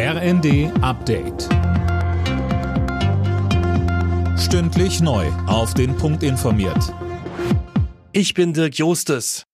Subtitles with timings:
[0.00, 1.48] RND Update.
[4.38, 5.26] Stündlich neu.
[5.48, 6.94] Auf den Punkt informiert.
[8.12, 9.46] Ich bin Dirk Jostes.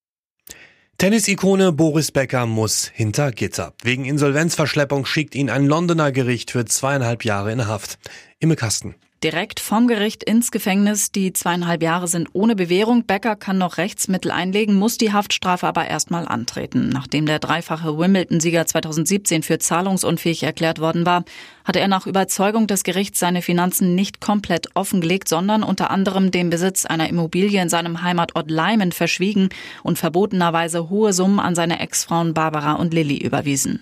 [0.98, 3.72] Tennisikone Boris Becker muss hinter Gitter.
[3.82, 7.98] Wegen Insolvenzverschleppung schickt ihn ein Londoner Gericht für zweieinhalb Jahre in Haft.
[8.38, 11.10] Imme Kasten direkt vom Gericht ins Gefängnis.
[11.10, 13.06] Die zweieinhalb Jahre sind ohne Bewährung.
[13.06, 16.90] Becker kann noch Rechtsmittel einlegen, muss die Haftstrafe aber erstmal antreten.
[16.90, 21.24] Nachdem der dreifache Wimbledon-Sieger 2017 für zahlungsunfähig erklärt worden war,
[21.64, 26.50] hatte er nach Überzeugung des Gerichts seine Finanzen nicht komplett offengelegt, sondern unter anderem den
[26.50, 29.48] Besitz einer Immobilie in seinem Heimatort Leimen verschwiegen
[29.82, 33.80] und verbotenerweise hohe Summen an seine Ex-Frauen Barbara und Lilly überwiesen.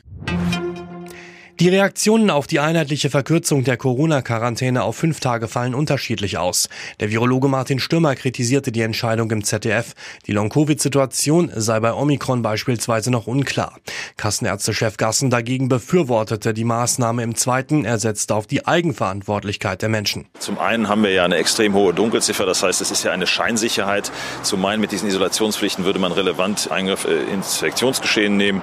[1.63, 6.69] Die Reaktionen auf die einheitliche Verkürzung der Corona-Quarantäne auf fünf Tage fallen unterschiedlich aus.
[6.99, 9.95] Der Virologe Martin Stürmer kritisierte die Entscheidung im ZDF.
[10.27, 13.79] Die Long-Covid-Situation sei bei Omikron beispielsweise noch unklar.
[14.17, 17.85] Kassenärztechef Gassen dagegen befürwortete die Maßnahme im zweiten.
[17.85, 20.27] Er setzte auf die Eigenverantwortlichkeit der Menschen.
[20.39, 22.47] Zum einen haben wir ja eine extrem hohe Dunkelziffer.
[22.47, 24.13] Das heißt, es ist ja eine Scheinsicherheit.
[24.43, 28.63] Zu meinen, mit diesen Isolationspflichten würde man relevant Eingriff äh, ins Infektionsgeschehen nehmen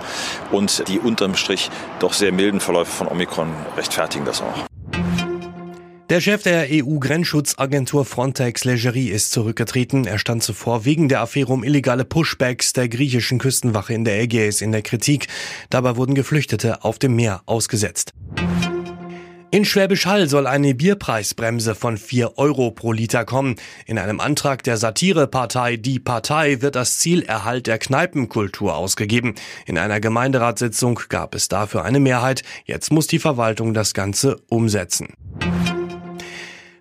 [0.52, 4.69] und die unterm Strich doch sehr milden Verläufe von Omikron rechtfertigen das auch.
[6.10, 10.08] Der Chef der EU-Grenzschutzagentur Frontex Legerie ist zurückgetreten.
[10.08, 14.62] Er stand zuvor wegen der Affäre um illegale Pushbacks der griechischen Küstenwache in der Ägäis
[14.62, 15.28] in der Kritik.
[15.70, 18.14] Dabei wurden Geflüchtete auf dem Meer ausgesetzt.
[19.52, 23.58] In Schwäbisch Hall soll eine Bierpreisbremse von 4 Euro pro Liter kommen.
[23.86, 29.36] In einem Antrag der Satirepartei Die Partei wird das Ziel Erhalt der Kneipenkultur ausgegeben.
[29.68, 32.42] In einer Gemeinderatssitzung gab es dafür eine Mehrheit.
[32.66, 35.14] Jetzt muss die Verwaltung das Ganze umsetzen.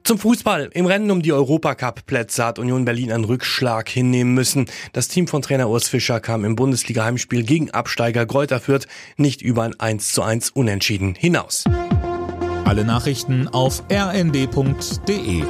[0.08, 0.70] Zum Fußball.
[0.72, 4.64] Im Rennen um die Europacup-Plätze hat Union Berlin einen Rückschlag hinnehmen müssen.
[4.94, 8.86] Das Team von Trainer Urs Fischer kam im Bundesliga-Heimspiel gegen Absteiger Gräuter Fürth
[9.18, 11.64] nicht über ein 1 zu 1 Unentschieden hinaus.
[12.64, 15.42] Alle Nachrichten auf rnd.de